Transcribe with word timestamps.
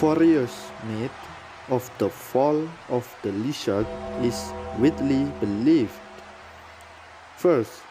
Various 0.00 0.70
myth 0.86 1.10
of 1.68 1.90
the 1.98 2.08
fall 2.08 2.68
of 2.88 3.04
the 3.22 3.32
lizard 3.32 3.86
is 4.22 4.52
widely 4.78 5.24
believed. 5.40 5.98
First, 7.36 7.82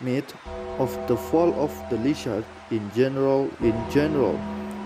myth 0.00 0.34
of 0.78 0.90
the 1.06 1.16
fall 1.16 1.54
of 1.54 1.70
the 1.88 1.96
lizard 1.98 2.44
in 2.70 2.90
general 2.92 3.48
in 3.60 3.78
general 3.90 4.34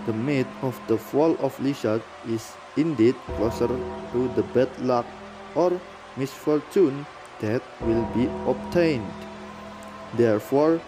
the 0.07 0.13
myth 0.13 0.47
of 0.63 0.79
the 0.87 0.99
fall 0.99 1.35
of 1.41 1.59
lizard 1.61 2.03
is 2.29 2.53
indeed 2.77 3.17
closer 3.35 3.67
to 4.13 4.29
the 4.37 4.43
bad 4.55 4.69
luck 4.81 5.07
or 5.57 5.81
misfortune 6.17 7.07
that 7.41 7.63
will 7.81 8.05
be 8.15 8.29
obtained 8.47 9.19
therefore 10.15 10.81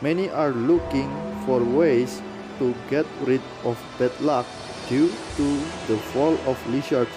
many 0.00 0.30
are 0.30 0.52
looking 0.52 1.10
for 1.44 1.58
ways 1.60 2.22
to 2.62 2.70
get 2.86 3.06
rid 3.26 3.42
of 3.66 3.74
bad 3.98 4.14
luck 4.22 4.46
due 4.86 5.10
to 5.34 5.46
the 5.90 5.98
fall 6.14 6.38
of 6.46 6.54
lizards 6.70 7.10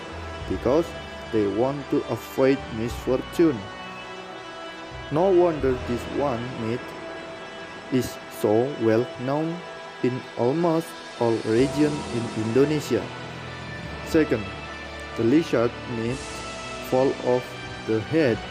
because 0.49 0.90
they 1.31 1.45
want 1.45 1.77
to 1.94 2.02
avoid 2.09 2.58
misfortune. 2.73 3.58
No 5.12 5.30
wonder 5.30 5.77
this 5.86 6.02
one 6.17 6.41
myth 6.66 6.81
is 7.94 8.17
so 8.41 8.66
well 8.81 9.05
known 9.22 9.53
in 10.02 10.17
almost 10.36 10.89
all 11.22 11.38
regions 11.45 11.94
in 12.17 12.23
Indonesia. 12.50 13.05
Second, 14.09 14.41
the 15.17 15.23
lizard 15.30 15.70
myth 15.94 16.25
fall 16.89 17.14
off 17.30 17.45
the 17.86 18.02
head. 18.09 18.41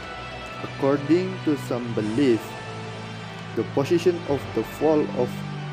According 0.63 1.35
to 1.45 1.59
some 1.67 1.91
belief, 1.99 2.41
the 3.57 3.67
position 3.75 4.15
of 4.31 4.41
the 4.55 4.63
fall 4.79 5.03
of 5.19 5.29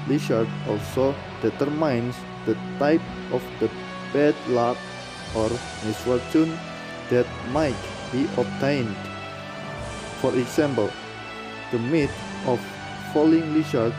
lizard 0.07 0.47
also 0.67 1.15
determines 1.41 2.15
the 2.45 2.55
type 2.79 3.01
of 3.31 3.43
the 3.59 3.69
bad 4.13 4.35
luck 4.47 4.77
or 5.35 5.49
misfortune 5.85 6.57
that 7.09 7.27
might 7.51 7.77
be 8.11 8.27
obtained. 8.37 8.95
For 10.21 10.33
example, 10.35 10.89
the 11.71 11.79
myth 11.79 12.13
of 12.45 12.59
falling 13.13 13.53
lizard 13.53 13.93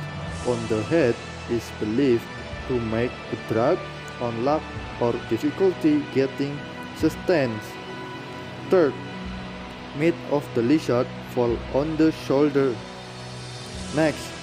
on 0.46 0.58
the 0.68 0.82
head 0.84 1.14
is 1.50 1.64
believed 1.80 2.24
to 2.68 2.80
make 2.80 3.12
a 3.32 3.52
drag 3.52 3.78
on 4.20 4.44
luck 4.44 4.62
or 5.00 5.12
difficulty 5.28 6.02
getting 6.14 6.58
sustenance. 6.96 7.64
Third, 8.70 8.94
myth 9.98 10.16
of 10.30 10.46
the 10.54 10.62
lizard 10.62 11.06
fall 11.34 11.56
on 11.74 11.96
the 11.96 12.12
shoulder. 12.12 12.74
Next, 13.94 14.41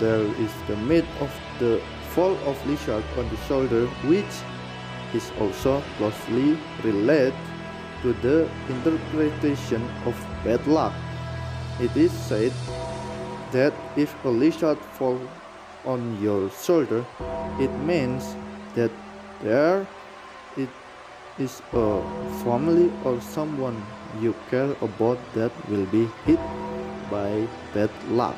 there 0.00 0.24
is 0.40 0.52
the 0.68 0.76
myth 0.76 1.06
of 1.20 1.32
the 1.58 1.80
fall 2.14 2.36
of 2.46 2.66
lizard 2.66 3.04
on 3.18 3.28
the 3.28 3.36
shoulder 3.48 3.86
which 4.10 4.34
is 5.14 5.30
also 5.40 5.82
closely 5.96 6.58
related 6.82 7.34
to 8.02 8.12
the 8.20 8.48
interpretation 8.68 9.82
of 10.04 10.14
bad 10.44 10.66
luck. 10.66 10.92
It 11.80 11.96
is 11.96 12.12
said 12.12 12.52
that 13.52 13.72
if 13.96 14.12
a 14.24 14.28
lizard 14.28 14.78
falls 14.98 15.28
on 15.84 16.20
your 16.20 16.50
shoulder, 16.50 17.04
it 17.58 17.72
means 17.86 18.36
that 18.74 18.90
there 19.42 19.86
it 20.56 20.68
is 21.38 21.62
a 21.72 22.02
family 22.44 22.92
or 23.04 23.20
someone 23.20 23.82
you 24.20 24.34
care 24.50 24.70
about 24.82 25.18
that 25.34 25.52
will 25.68 25.86
be 25.86 26.08
hit 26.26 26.38
by 27.10 27.46
bad 27.72 27.90
luck. 28.10 28.36